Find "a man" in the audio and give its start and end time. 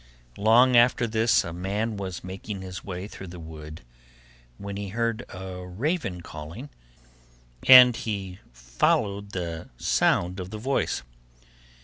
1.43-1.95